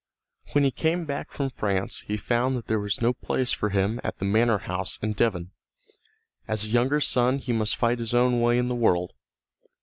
When 0.53 0.63
he 0.63 0.71
came 0.71 1.05
back 1.05 1.31
from 1.31 1.51
France 1.51 1.99
he 2.07 2.17
found 2.17 2.57
that 2.57 2.65
there 2.65 2.79
was 2.79 3.03
no 3.03 3.13
place 3.13 3.51
for 3.51 3.69
him 3.69 4.01
at 4.03 4.17
the 4.17 4.25
manor 4.25 4.57
house 4.57 4.97
in 5.03 5.13
Devon. 5.13 5.51
As 6.47 6.65
a 6.65 6.69
younger 6.69 6.99
son 6.99 7.37
he 7.37 7.53
must 7.53 7.75
fight 7.75 7.99
his 7.99 8.15
own 8.15 8.41
way 8.41 8.57
in 8.57 8.67
the 8.67 8.73
world. 8.73 9.13